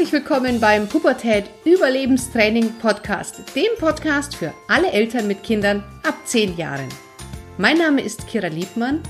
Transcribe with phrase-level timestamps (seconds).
[0.00, 6.56] Herzlich willkommen beim Pubertät Überlebenstraining Podcast, dem Podcast für alle Eltern mit Kindern ab 10
[6.56, 6.88] Jahren.
[7.58, 9.02] Mein Name ist Kira Liebmann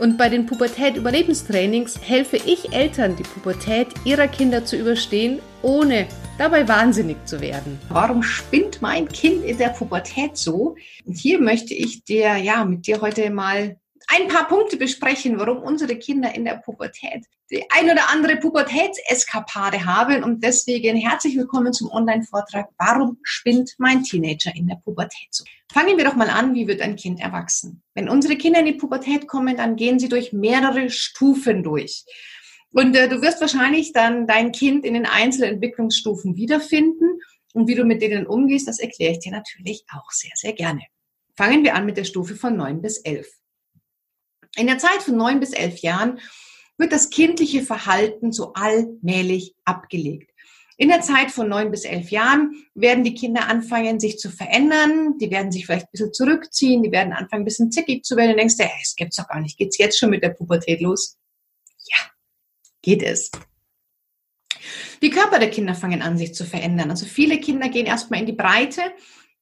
[0.00, 6.08] und bei den Pubertät Überlebenstrainings helfe ich Eltern, die Pubertät ihrer Kinder zu überstehen, ohne
[6.36, 7.78] dabei wahnsinnig zu werden.
[7.88, 10.74] Warum spinnt mein Kind in der Pubertät so?
[11.04, 13.76] Und hier möchte ich dir, ja, mit dir heute mal
[14.14, 19.84] ein paar Punkte besprechen, warum unsere Kinder in der Pubertät die ein oder andere Pubertätseskapade
[19.84, 20.22] haben.
[20.22, 25.44] Und deswegen herzlich willkommen zum Online-Vortrag Warum spinnt mein Teenager in der Pubertät so?
[25.72, 27.82] Fangen wir doch mal an, wie wird ein Kind erwachsen?
[27.94, 32.04] Wenn unsere Kinder in die Pubertät kommen, dann gehen sie durch mehrere Stufen durch.
[32.70, 37.20] Und äh, du wirst wahrscheinlich dann dein Kind in den einzelnen Entwicklungsstufen wiederfinden.
[37.52, 40.82] Und wie du mit denen umgehst, das erkläre ich dir natürlich auch sehr, sehr gerne.
[41.36, 43.28] Fangen wir an mit der Stufe von neun bis elf.
[44.56, 46.20] In der Zeit von neun bis elf Jahren
[46.78, 50.30] wird das kindliche Verhalten so allmählich abgelegt.
[50.76, 55.18] In der Zeit von neun bis elf Jahren werden die Kinder anfangen, sich zu verändern.
[55.18, 56.82] Die werden sich vielleicht ein bisschen zurückziehen.
[56.82, 58.30] Die werden anfangen, ein bisschen zickig zu werden.
[58.30, 59.56] Du denkst, hey, es gibt's doch gar nicht.
[59.56, 61.16] Geht's jetzt schon mit der Pubertät los?
[61.86, 62.10] Ja,
[62.82, 63.30] geht es.
[65.00, 66.90] Die Körper der Kinder fangen an, sich zu verändern.
[66.90, 68.82] Also viele Kinder gehen erstmal in die Breite.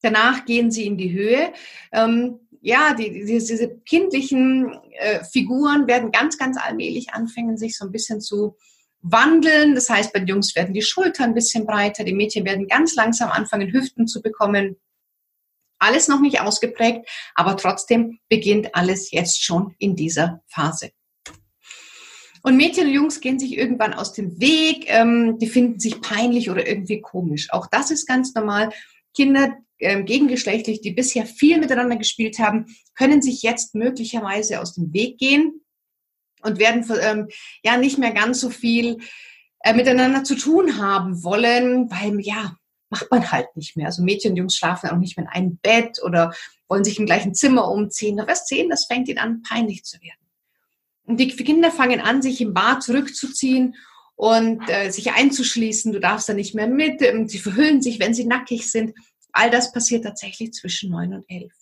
[0.02, 1.52] Danach gehen sie in die Höhe.
[1.92, 7.84] Ähm, ja, die, die, diese kindlichen äh, Figuren werden ganz, ganz allmählich anfangen, sich so
[7.84, 8.56] ein bisschen zu
[9.00, 9.74] wandeln.
[9.74, 12.94] Das heißt, bei den Jungs werden die Schultern ein bisschen breiter, die Mädchen werden ganz
[12.94, 14.76] langsam anfangen, Hüften zu bekommen.
[15.80, 20.92] Alles noch nicht ausgeprägt, aber trotzdem beginnt alles jetzt schon in dieser Phase.
[22.44, 26.48] Und Mädchen und Jungs gehen sich irgendwann aus dem Weg, ähm, die finden sich peinlich
[26.50, 27.48] oder irgendwie komisch.
[27.50, 28.70] Auch das ist ganz normal.
[29.16, 34.92] Kinder ähm, gegengeschlechtlich, die bisher viel miteinander gespielt haben, können sich jetzt möglicherweise aus dem
[34.92, 35.60] Weg gehen
[36.42, 37.28] und werden ähm,
[37.64, 38.98] ja nicht mehr ganz so viel
[39.60, 42.56] äh, miteinander zu tun haben wollen, weil ja,
[42.90, 43.86] macht man halt nicht mehr.
[43.86, 46.32] Also Mädchen und Jungs schlafen auch nicht mehr in einem Bett oder
[46.68, 48.16] wollen sich im gleichen Zimmer umziehen.
[48.16, 50.18] Da wirst sehen, das fängt ihnen an, peinlich zu werden.
[51.04, 53.74] Und die Kinder fangen an, sich im Bad zurückzuziehen
[54.14, 55.92] und äh, sich einzuschließen.
[55.92, 57.02] Du darfst da nicht mehr mit.
[57.02, 58.94] Ähm, sie verhüllen sich, wenn sie nackig sind.
[59.32, 61.52] All das passiert tatsächlich zwischen neun und elf.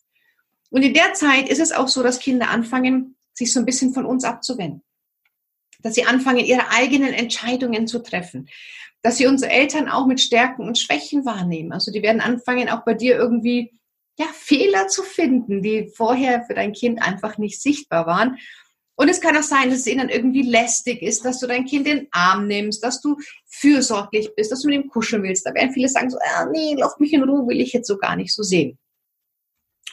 [0.71, 3.95] Und in der Zeit ist es auch so, dass Kinder anfangen, sich so ein bisschen
[3.95, 4.83] von uns abzuwenden.
[5.83, 8.49] Dass sie anfangen, ihre eigenen Entscheidungen zu treffen.
[9.03, 11.73] Dass sie unsere Eltern auch mit Stärken und Schwächen wahrnehmen.
[11.73, 13.73] Also die werden anfangen, auch bei dir irgendwie
[14.19, 18.39] ja, Fehler zu finden, die vorher für dein Kind einfach nicht sichtbar waren.
[19.01, 21.87] Und es kann auch sein, dass es ihnen irgendwie lästig ist, dass du dein Kind
[21.87, 23.17] in den Arm nimmst, dass du
[23.47, 25.47] fürsorglich bist, dass du mit ihm kuscheln willst.
[25.47, 27.97] Da werden viele sagen so, ah, nee, lass mich in Ruhe, will ich jetzt so
[27.97, 28.79] gar nicht so sehen.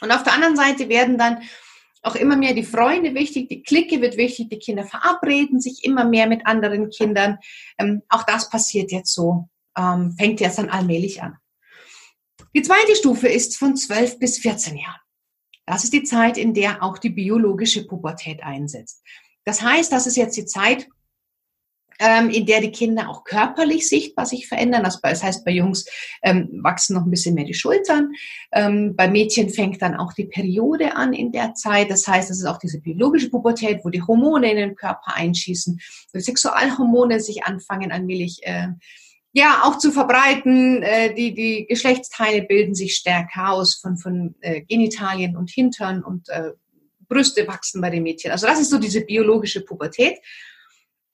[0.02, 1.38] Und auf der anderen Seite werden dann
[2.02, 6.04] auch immer mehr die Freunde wichtig, die Clique wird wichtig, die Kinder verabreden sich immer
[6.04, 7.38] mehr mit anderen Kindern.
[7.78, 9.48] Ähm, auch das passiert jetzt so,
[9.78, 11.38] ähm, fängt jetzt dann allmählich an.
[12.54, 15.00] Die zweite Stufe ist von 12 bis 14 Jahren.
[15.68, 19.02] Das ist die Zeit, in der auch die biologische Pubertät einsetzt.
[19.44, 20.88] Das heißt, das ist jetzt die Zeit,
[21.98, 24.82] ähm, in der die Kinder auch körperlich sichtbar sich verändern.
[24.84, 25.84] Das heißt, bei Jungs
[26.22, 28.12] ähm, wachsen noch ein bisschen mehr die Schultern.
[28.52, 31.90] Ähm, bei Mädchen fängt dann auch die Periode an in der Zeit.
[31.90, 35.80] Das heißt, es ist auch diese biologische Pubertät, wo die Hormone in den Körper einschießen,
[36.14, 38.68] die Sexualhormone sich anfangen allmählich äh,
[39.32, 40.82] ja, auch zu verbreiten.
[40.82, 46.28] Äh, die, die Geschlechtsteile bilden sich stärker aus von, von äh, Genitalien und Hintern und
[46.28, 46.52] äh,
[47.08, 48.30] Brüste wachsen bei den Mädchen.
[48.30, 50.18] Also das ist so diese biologische Pubertät.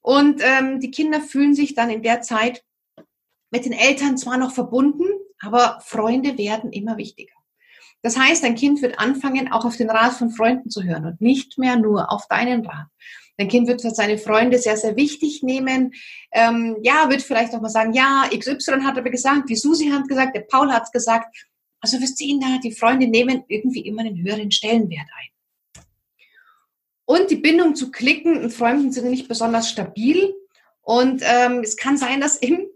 [0.00, 2.62] Und ähm, die Kinder fühlen sich dann in der Zeit
[3.50, 5.06] mit den Eltern zwar noch verbunden,
[5.40, 7.34] aber Freunde werden immer wichtiger.
[8.02, 11.20] Das heißt, ein Kind wird anfangen, auch auf den Rat von Freunden zu hören und
[11.22, 12.88] nicht mehr nur auf deinen Rat.
[13.36, 15.92] Dein Kind wird seine Freunde sehr, sehr wichtig nehmen.
[16.32, 20.06] Ähm, ja, wird vielleicht auch mal sagen, ja, XY hat aber gesagt, die Susi hat
[20.08, 21.34] gesagt, der Paul hat gesagt.
[21.80, 25.82] Also wir sehen da, die Freunde nehmen irgendwie immer einen höheren Stellenwert ein.
[27.06, 30.34] Und die Bindung zu Klicken und Freunden sind nicht besonders stabil.
[30.80, 32.66] Und ähm, es kann sein, dass im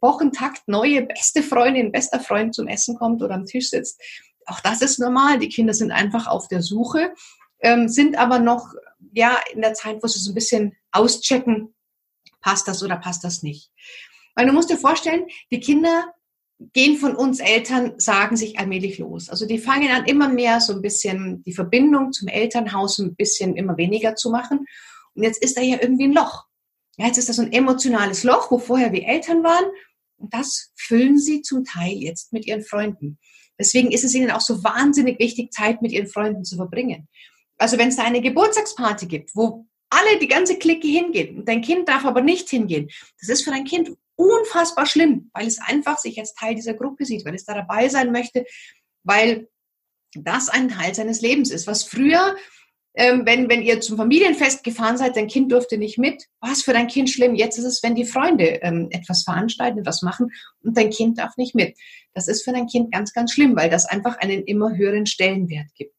[0.00, 4.00] Wochentakt neue beste Freundin, bester Freund zum Essen kommt oder am Tisch sitzt.
[4.46, 5.38] Auch das ist normal.
[5.38, 7.14] Die Kinder sind einfach auf der Suche,
[7.60, 8.74] ähm, sind aber noch
[9.14, 11.74] ja, in der Zeit, wo sie so ein bisschen auschecken,
[12.40, 13.70] passt das oder passt das nicht.
[14.34, 16.12] Weil du musst dir vorstellen, die Kinder
[16.72, 19.28] gehen von uns Eltern, sagen sich allmählich los.
[19.28, 23.56] Also die fangen an immer mehr so ein bisschen die Verbindung zum Elternhaus ein bisschen
[23.56, 24.66] immer weniger zu machen.
[25.14, 26.44] Und jetzt ist da ja irgendwie ein Loch.
[26.96, 29.64] Ja, jetzt ist das so ein emotionales Loch, wo vorher wir Eltern waren.
[30.16, 33.18] Und das füllen sie zum Teil jetzt mit ihren Freunden.
[33.58, 37.08] Deswegen ist es ihnen auch so wahnsinnig wichtig, Zeit mit ihren Freunden zu verbringen.
[37.58, 41.62] Also wenn es da eine Geburtstagsparty gibt, wo alle, die ganze Clique hingeht und dein
[41.62, 42.90] Kind darf aber nicht hingehen,
[43.20, 47.04] das ist für dein Kind unfassbar schlimm, weil es einfach sich als Teil dieser Gruppe
[47.04, 48.44] sieht, weil es da dabei sein möchte,
[49.02, 49.48] weil
[50.16, 51.66] das ein Teil seines Lebens ist.
[51.66, 52.36] Was früher,
[52.94, 56.62] ähm, wenn, wenn ihr zum Familienfest gefahren seid, dein Kind durfte nicht mit, war es
[56.62, 57.34] für dein Kind schlimm.
[57.34, 60.30] Jetzt ist es, wenn die Freunde ähm, etwas veranstalten, etwas machen
[60.62, 61.76] und dein Kind darf nicht mit.
[62.12, 65.74] Das ist für dein Kind ganz, ganz schlimm, weil das einfach einen immer höheren Stellenwert
[65.74, 65.94] gibt.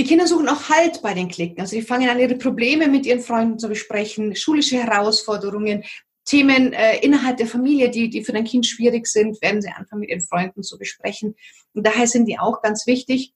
[0.00, 1.60] Die Kinder suchen auch Halt bei den Klicken.
[1.60, 5.84] Also die fangen an, ihre Probleme mit ihren Freunden zu besprechen, schulische Herausforderungen,
[6.24, 10.00] Themen äh, innerhalb der Familie, die, die für dein Kind schwierig sind, werden sie anfangen
[10.00, 11.36] mit ihren Freunden zu besprechen.
[11.74, 13.34] Und daher sind die auch ganz wichtig.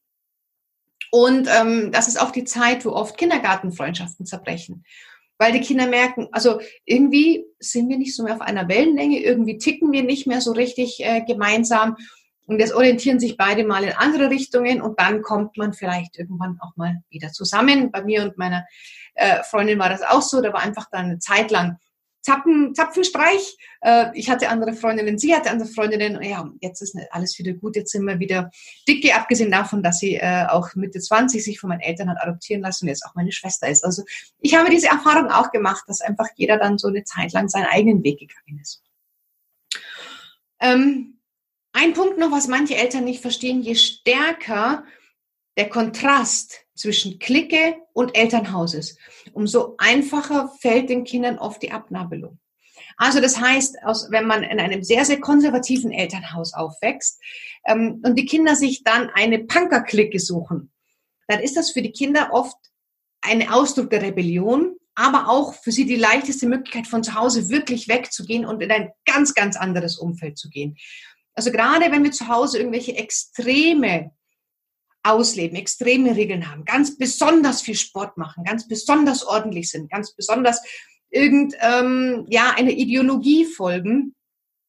[1.11, 4.87] Und ähm, das ist auch die Zeit, wo oft Kindergartenfreundschaften zerbrechen.
[5.37, 9.59] Weil die Kinder merken, also irgendwie sind wir nicht so mehr auf einer Wellenlänge, irgendwie
[9.59, 11.99] ticken wir nicht mehr so richtig äh, gemeinsam.
[12.47, 16.59] Und jetzt orientieren sich beide mal in andere Richtungen und dann kommt man vielleicht irgendwann
[16.61, 17.91] auch mal wieder zusammen.
[17.91, 18.67] Bei mir und meiner
[19.15, 20.43] äh, Freundin war das auch so.
[20.43, 21.79] Da war einfach dann eine Zeit lang
[22.25, 23.57] Zappen, Zapfenstreich.
[23.83, 26.23] Äh, ich hatte andere Freundinnen, sie hatte andere Freundinnen.
[26.23, 27.77] Ja, jetzt ist alles wieder gut.
[27.77, 28.51] Jetzt sind wir wieder
[28.89, 32.63] dicke, abgesehen davon, dass sie äh, auch Mitte 20 sich von meinen Eltern hat adoptieren
[32.63, 33.85] lassen und jetzt auch meine Schwester ist.
[33.85, 34.05] Also
[34.41, 37.67] ich habe diese Erfahrung auch gemacht, dass einfach jeder dann so eine Zeit lang seinen
[37.67, 38.83] eigenen Weg gegangen ist.
[40.61, 41.14] Ähm,
[41.75, 44.85] ein Punkt noch, was manche Eltern nicht verstehen, je stärker
[45.57, 48.99] der Kontrast zwischen Clique und Elternhaus ist,
[49.33, 52.39] umso einfacher fällt den Kindern oft die Abnabelung.
[52.97, 53.77] Also das heißt,
[54.11, 57.21] wenn man in einem sehr, sehr konservativen Elternhaus aufwächst
[57.65, 60.73] ähm, und die Kinder sich dann eine Punker-Clique suchen,
[61.27, 62.57] dann ist das für die Kinder oft
[63.21, 67.89] ein Ausdruck der Rebellion, aber auch für sie die leichteste Möglichkeit, von zu Hause wirklich
[67.89, 70.77] wegzugehen und in ein ganz, ganz anderes Umfeld zu gehen.
[71.35, 74.13] Also gerade wenn wir zu Hause irgendwelche Extreme
[75.03, 80.63] ausleben, extreme Regeln haben, ganz besonders viel Sport machen, ganz besonders ordentlich sind, ganz besonders
[81.11, 84.15] irgend ähm, ja eine Ideologie folgen,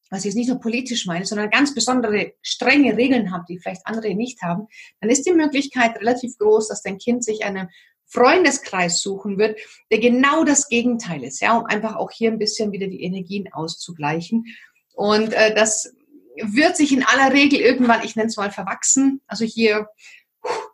[0.09, 3.85] was ich jetzt nicht nur politisch meine, sondern ganz besondere strenge Regeln haben, die vielleicht
[3.85, 4.67] andere nicht haben,
[4.99, 7.69] dann ist die Möglichkeit relativ groß, dass dein Kind sich einen
[8.05, 9.59] Freundeskreis suchen wird,
[9.91, 13.51] der genau das Gegenteil ist, ja, um einfach auch hier ein bisschen wieder die Energien
[13.51, 14.45] auszugleichen.
[14.93, 15.93] Und äh, das
[16.41, 19.87] wird sich in aller Regel irgendwann, ich nenne es mal verwachsen, also hier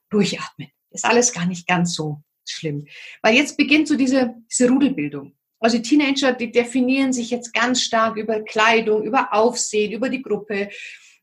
[0.09, 0.69] durchatmen.
[0.91, 2.85] Ist alles gar nicht ganz so schlimm.
[3.21, 5.33] Weil jetzt beginnt so diese, diese Rudelbildung.
[5.59, 10.21] Also die Teenager, die definieren sich jetzt ganz stark über Kleidung, über Aufsehen, über die
[10.21, 10.69] Gruppe,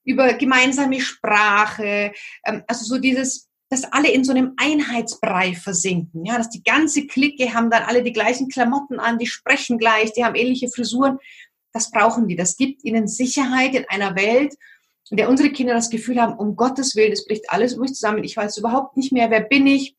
[0.04, 2.12] über gemeinsame Sprache.
[2.44, 6.24] Ähm, also so dieses, dass alle in so einem Einheitsbrei versinken.
[6.24, 10.12] Ja, dass die ganze Clique haben dann alle die gleichen Klamotten an, die sprechen gleich,
[10.12, 11.18] die haben ähnliche Frisuren.
[11.72, 12.36] Das brauchen die.
[12.36, 14.54] Das gibt ihnen Sicherheit in einer Welt,
[15.10, 17.94] in der unsere Kinder das Gefühl haben, um Gottes Willen, es bricht alles um mich
[17.94, 18.24] zusammen.
[18.24, 19.96] Ich weiß überhaupt nicht mehr, wer bin ich.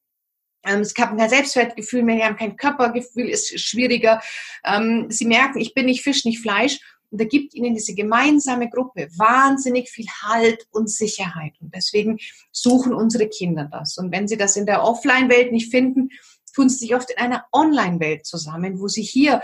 [0.66, 4.22] Ähm, es haben kein Selbstwertgefühl mehr, sie haben kein Körpergefühl, ist schwieriger.
[4.66, 6.80] Ähm, sie merken, ich bin nicht Fisch, nicht Fleisch.
[7.12, 11.54] Und da gibt ihnen diese gemeinsame Gruppe wahnsinnig viel Halt und Sicherheit.
[11.60, 12.20] Und deswegen
[12.52, 13.98] suchen unsere Kinder das.
[13.98, 16.10] Und wenn sie das in der Offline-Welt nicht finden,
[16.54, 19.42] tun sie sich oft in einer Online-Welt zusammen, wo sie hier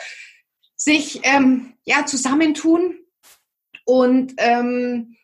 [0.85, 2.99] sich ähm, ja, zusammentun
[3.85, 5.15] und ähm,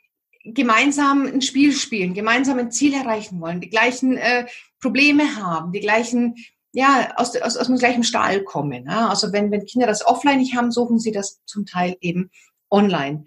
[0.44, 4.48] gemeinsam ein Spiel spielen, gemeinsam ein Ziel erreichen wollen, die gleichen äh,
[4.81, 6.36] Probleme haben, die gleichen,
[6.74, 8.88] ja, aus, aus, aus dem gleichen Stahl kommen.
[8.88, 9.10] Ja?
[9.10, 12.32] Also wenn, wenn Kinder das offline nicht haben, suchen sie das zum Teil eben
[12.72, 13.25] online.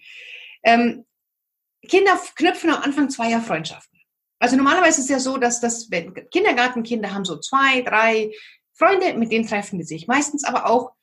[0.64, 1.04] Ähm,
[1.88, 4.00] Kinder knüpfen am Anfang zweier Freundschaften.
[4.40, 8.32] Also normalerweise ist es ja so, dass das, wenn Kindergartenkinder haben so zwei, drei
[8.72, 10.08] Freunde, mit denen treffen die sich.
[10.08, 10.94] Meistens aber auch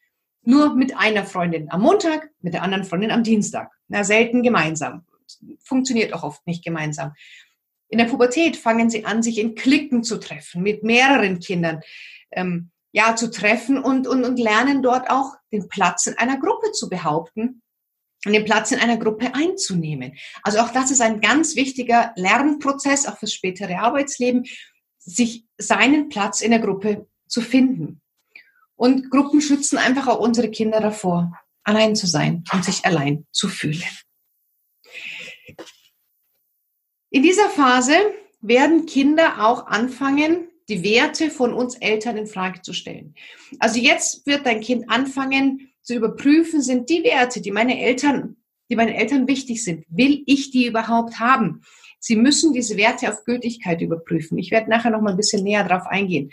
[0.44, 3.72] nur mit einer Freundin am Montag, mit der anderen Freundin am Dienstag.
[3.88, 5.06] Na, selten gemeinsam.
[5.64, 7.14] Funktioniert auch oft nicht gemeinsam.
[7.88, 11.82] In der Pubertät fangen sie an, sich in Klicken zu treffen, mit mehreren Kindern
[12.32, 16.72] ähm, ja zu treffen und, und, und lernen dort auch den Platz in einer Gruppe
[16.72, 17.62] zu behaupten
[18.26, 20.14] und den Platz in einer Gruppe einzunehmen.
[20.44, 24.46] Also auch das ist ein ganz wichtiger Lernprozess, auch fürs spätere Arbeitsleben,
[24.98, 28.02] sich seinen Platz in der Gruppe zu finden.
[28.82, 33.48] Und Gruppen schützen einfach auch unsere Kinder davor, allein zu sein und sich allein zu
[33.48, 33.84] fühlen.
[37.12, 37.94] In dieser Phase
[38.42, 43.14] werden Kinder auch anfangen, die Werte von uns Eltern in Frage zu stellen.
[43.60, 48.38] Also jetzt wird dein Kind anfangen zu überprüfen, sind die Werte, die meine Eltern,
[48.72, 51.62] die meinen Eltern wichtig sind, will ich die überhaupt haben?
[52.00, 54.40] Sie müssen diese Werte auf Gültigkeit überprüfen.
[54.40, 56.32] Ich werde nachher noch mal ein bisschen näher darauf eingehen.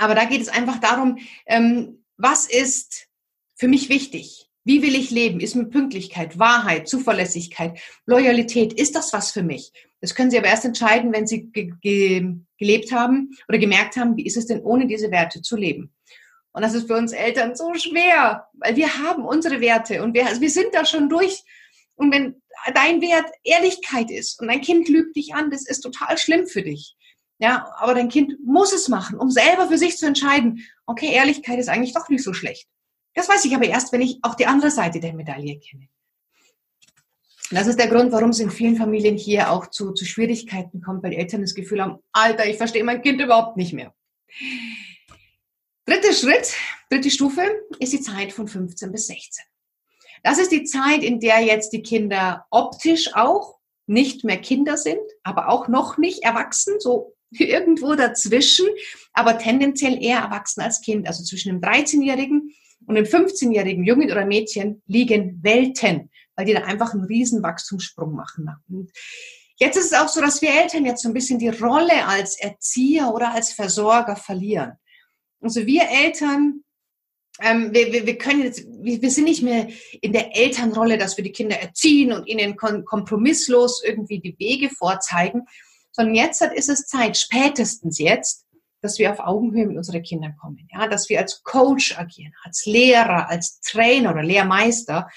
[0.00, 3.08] Aber da geht es einfach darum, ähm, was ist
[3.54, 4.48] für mich wichtig?
[4.64, 5.40] Wie will ich leben?
[5.40, 9.72] Ist mir Pünktlichkeit, Wahrheit, Zuverlässigkeit, Loyalität, ist das was für mich?
[10.00, 14.16] Das können Sie aber erst entscheiden, wenn Sie ge ge gelebt haben oder gemerkt haben,
[14.16, 15.92] wie ist es denn ohne diese Werte zu leben?
[16.52, 20.26] Und das ist für uns Eltern so schwer, weil wir haben unsere Werte und wir,
[20.26, 21.42] also wir sind da schon durch.
[21.94, 22.40] Und wenn
[22.74, 26.62] dein Wert Ehrlichkeit ist und dein Kind lügt dich an, das ist total schlimm für
[26.62, 26.96] dich.
[27.40, 31.58] Ja, aber dein Kind muss es machen, um selber für sich zu entscheiden, okay, Ehrlichkeit
[31.58, 32.68] ist eigentlich doch nicht so schlecht.
[33.14, 35.88] Das weiß ich aber erst, wenn ich auch die andere Seite der Medaille kenne.
[37.50, 40.82] Und das ist der Grund, warum es in vielen Familien hier auch zu, zu Schwierigkeiten
[40.82, 43.94] kommt, weil Eltern das Gefühl haben, Alter, ich verstehe mein Kind überhaupt nicht mehr.
[45.86, 46.54] Dritter Schritt,
[46.90, 47.42] dritte Stufe
[47.78, 49.44] ist die Zeit von 15 bis 16.
[50.22, 55.00] Das ist die Zeit, in der jetzt die Kinder optisch auch nicht mehr Kinder sind,
[55.22, 58.66] aber auch noch nicht erwachsen, so irgendwo dazwischen,
[59.12, 61.06] aber tendenziell eher erwachsen als Kind.
[61.06, 62.52] Also zwischen dem 13-Jährigen
[62.86, 68.14] und dem 15-jährigen Jungen oder Mädchen liegen Welten, weil die da einfach einen riesen Wachstumssprung
[68.14, 68.50] machen.
[68.68, 68.90] Und
[69.58, 72.40] jetzt ist es auch so, dass wir Eltern jetzt so ein bisschen die Rolle als
[72.40, 74.72] Erzieher oder als Versorger verlieren.
[75.40, 76.64] Also wir Eltern,
[77.40, 79.68] ähm, wir, wir, können jetzt, wir sind nicht mehr
[80.02, 85.46] in der Elternrolle, dass wir die Kinder erziehen und ihnen kompromisslos irgendwie die Wege vorzeigen,
[85.92, 88.46] sondern jetzt ist es Zeit, spätestens jetzt,
[88.82, 92.64] dass wir auf Augenhöhe mit unseren Kindern kommen, ja, dass wir als Coach agieren, als
[92.64, 95.08] Lehrer, als Trainer oder Lehrmeister,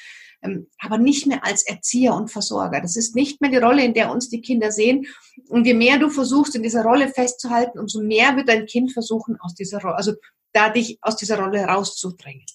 [0.42, 2.82] ähm, aber nicht mehr als Erzieher und Versorger.
[2.82, 5.06] Das ist nicht mehr die Rolle, in der uns die Kinder sehen.
[5.48, 9.38] Und je mehr du versuchst, in dieser Rolle festzuhalten, umso mehr wird dein Kind versuchen,
[9.40, 10.14] aus dieser Rolle, also
[10.52, 12.46] da dich aus dieser Rolle rauszudrängen.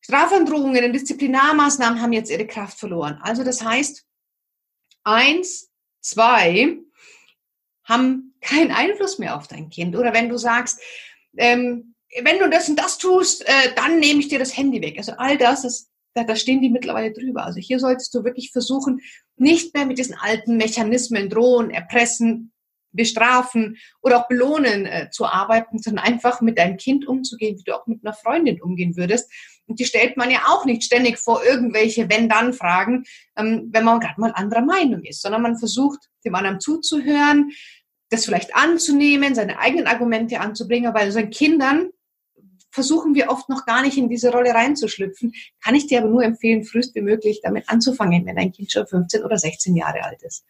[0.00, 3.18] Strafandrohungen und Disziplinarmaßnahmen haben jetzt ihre Kraft verloren.
[3.20, 4.06] Also das heißt,
[5.04, 5.67] eins,
[6.08, 6.78] zwei
[7.84, 9.96] haben keinen Einfluss mehr auf dein Kind.
[9.96, 10.80] Oder wenn du sagst,
[11.36, 14.96] ähm, wenn du das und das tust, äh, dann nehme ich dir das Handy weg.
[14.98, 17.44] Also all das, das da, da stehen die mittlerweile drüber.
[17.44, 19.00] Also hier solltest du wirklich versuchen,
[19.36, 22.52] nicht mehr mit diesen alten Mechanismen drohen, erpressen,
[22.92, 27.74] bestrafen oder auch belohnen äh, zu arbeiten, sondern einfach mit deinem Kind umzugehen, wie du
[27.74, 29.30] auch mit einer Freundin umgehen würdest.
[29.66, 33.04] Und die stellt man ja auch nicht ständig vor irgendwelche Wenn-Dann-Fragen,
[33.36, 37.50] ähm, wenn man gerade mal anderer Meinung ist, sondern man versucht, dem anderen zuzuhören,
[38.10, 41.90] das vielleicht anzunehmen, seine eigenen Argumente anzubringen, weil seinen Kindern
[42.70, 45.34] versuchen wir oft noch gar nicht in diese Rolle reinzuschlüpfen.
[45.62, 48.86] Kann ich dir aber nur empfehlen, frühest wie möglich damit anzufangen, wenn dein Kind schon
[48.86, 50.44] 15 oder 16 Jahre alt ist.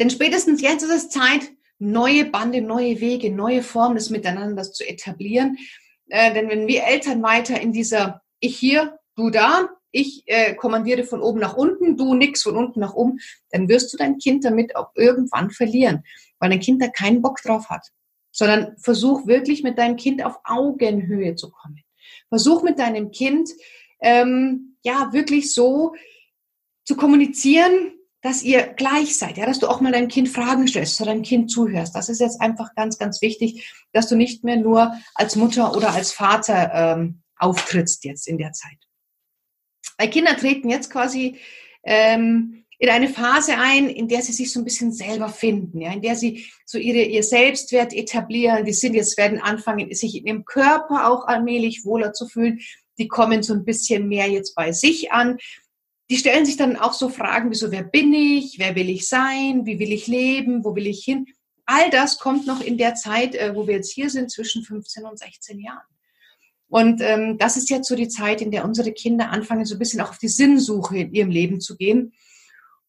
[0.00, 4.88] Denn spätestens jetzt ist es Zeit, neue Bande, neue Wege, neue Formen des Miteinanders zu
[4.88, 5.58] etablieren.
[6.08, 11.04] Äh, denn wenn wir Eltern weiter in dieser Ich hier, du da, ich äh, kommandiere
[11.04, 13.18] von oben nach unten, du nix von unten nach oben,
[13.50, 16.04] dann wirst du dein Kind damit auch irgendwann verlieren,
[16.38, 17.90] weil dein Kind da keinen Bock drauf hat
[18.36, 21.82] sondern versuch wirklich mit deinem Kind auf Augenhöhe zu kommen.
[22.28, 23.48] Versuch mit deinem Kind
[24.00, 25.94] ähm, ja wirklich so
[26.84, 27.95] zu kommunizieren,
[28.26, 31.22] dass ihr gleich seid, ja, dass du auch mal deinem Kind Fragen stellst, dass deinem
[31.22, 31.94] Kind zuhörst.
[31.94, 35.94] Das ist jetzt einfach ganz, ganz wichtig, dass du nicht mehr nur als Mutter oder
[35.94, 38.78] als Vater ähm, auftrittst jetzt in der Zeit.
[39.96, 41.36] Weil Kinder treten jetzt quasi
[41.84, 45.92] ähm, in eine Phase ein, in der sie sich so ein bisschen selber finden, ja,
[45.92, 48.64] in der sie so ihre, ihr Selbstwert etablieren.
[48.64, 52.58] Die sind jetzt, werden anfangen, sich in ihrem Körper auch allmählich wohler zu fühlen.
[52.98, 55.38] Die kommen so ein bisschen mehr jetzt bei sich an.
[56.10, 58.58] Die stellen sich dann auch so Fragen wie so, wer bin ich?
[58.58, 59.66] Wer will ich sein?
[59.66, 60.64] Wie will ich leben?
[60.64, 61.26] Wo will ich hin?
[61.64, 65.04] All das kommt noch in der Zeit, äh, wo wir jetzt hier sind, zwischen 15
[65.04, 65.82] und 16 Jahren.
[66.68, 69.78] Und ähm, das ist jetzt so die Zeit, in der unsere Kinder anfangen, so ein
[69.78, 72.12] bisschen auch auf die Sinnsuche in ihrem Leben zu gehen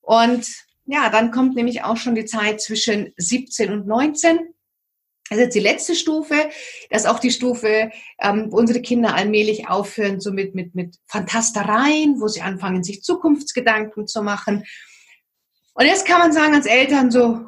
[0.08, 0.48] und
[0.86, 4.40] ja, dann kommt nämlich auch schon die Zeit zwischen 17 und 19.
[5.30, 6.36] Das ist jetzt die letzte Stufe.
[6.90, 10.98] Das ist auch die Stufe, ähm, wo unsere Kinder allmählich aufhören, so mit, mit, mit
[11.06, 14.64] Fantastereien, wo sie anfangen, sich Zukunftsgedanken zu machen.
[15.74, 17.42] Und jetzt kann man sagen als Eltern so,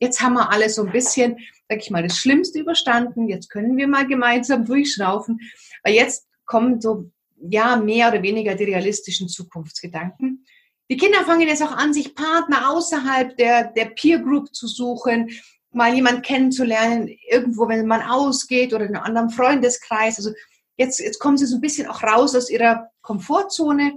[0.00, 3.28] jetzt haben wir alles so ein bisschen, sag ich mal, das Schlimmste überstanden.
[3.28, 5.40] Jetzt können wir mal gemeinsam durchschnaufen.
[5.82, 10.44] Weil jetzt kommen so, ja, mehr oder weniger die realistischen Zukunftsgedanken.
[10.90, 15.30] Die Kinder fangen jetzt auch an, sich Partner außerhalb der, der Peer Group zu suchen,
[15.74, 20.18] mal jemand kennenzulernen, irgendwo, wenn man ausgeht oder in einem anderen Freundeskreis.
[20.18, 20.32] Also
[20.76, 23.96] jetzt, jetzt kommen sie so ein bisschen auch raus aus ihrer Komfortzone.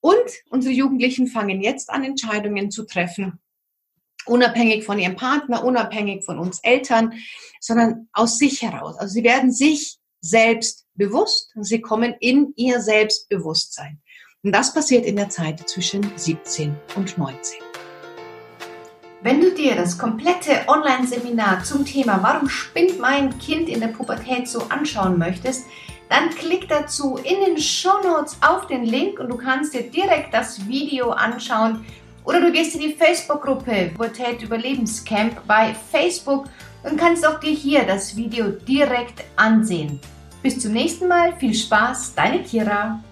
[0.00, 3.40] Und unsere Jugendlichen fangen jetzt an, Entscheidungen zu treffen,
[4.26, 7.14] unabhängig von ihrem Partner, unabhängig von uns Eltern,
[7.60, 8.96] sondern aus sich heraus.
[8.98, 14.00] Also sie werden sich selbst bewusst und sie kommen in ihr Selbstbewusstsein.
[14.42, 17.75] Und das passiert in der Zeit zwischen 17 und 19.
[19.22, 24.46] Wenn du dir das komplette Online-Seminar zum Thema Warum spinnt mein Kind in der Pubertät
[24.46, 25.64] so anschauen möchtest,
[26.10, 30.34] dann klick dazu in den Show Notes auf den Link und du kannst dir direkt
[30.34, 31.84] das Video anschauen
[32.24, 36.44] oder du gehst in die Facebook-Gruppe Pubertät Überlebenscamp bei Facebook
[36.82, 39.98] und kannst auch dir hier das Video direkt ansehen.
[40.42, 43.02] Bis zum nächsten Mal, viel Spaß, deine Kira.